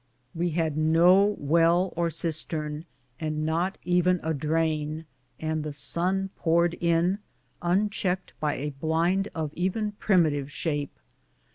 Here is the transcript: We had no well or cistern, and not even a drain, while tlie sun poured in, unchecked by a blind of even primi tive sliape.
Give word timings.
We 0.33 0.49
had 0.49 0.77
no 0.77 1.35
well 1.37 1.93
or 1.95 2.09
cistern, 2.09 2.85
and 3.19 3.45
not 3.45 3.77
even 3.83 4.19
a 4.23 4.33
drain, 4.33 5.05
while 5.39 5.57
tlie 5.57 5.75
sun 5.75 6.31
poured 6.37 6.73
in, 6.79 7.19
unchecked 7.61 8.33
by 8.39 8.55
a 8.55 8.71
blind 8.71 9.27
of 9.35 9.53
even 9.53 9.91
primi 9.99 10.31
tive 10.31 10.47
sliape. 10.47 10.89